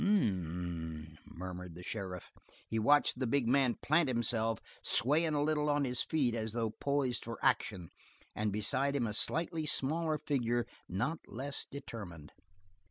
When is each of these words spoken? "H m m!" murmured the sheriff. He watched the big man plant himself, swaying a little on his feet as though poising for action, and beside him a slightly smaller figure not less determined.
"H 0.01 0.07
m 0.07 0.23
m!" 0.25 1.17
murmured 1.27 1.75
the 1.75 1.83
sheriff. 1.83 2.31
He 2.67 2.79
watched 2.79 3.19
the 3.19 3.27
big 3.27 3.47
man 3.47 3.75
plant 3.83 4.09
himself, 4.09 4.59
swaying 4.81 5.35
a 5.35 5.43
little 5.43 5.69
on 5.69 5.85
his 5.85 6.01
feet 6.01 6.33
as 6.33 6.53
though 6.53 6.71
poising 6.71 7.21
for 7.23 7.37
action, 7.43 7.91
and 8.33 8.51
beside 8.51 8.95
him 8.95 9.05
a 9.05 9.13
slightly 9.13 9.67
smaller 9.67 10.17
figure 10.17 10.65
not 10.89 11.19
less 11.27 11.67
determined. 11.69 12.31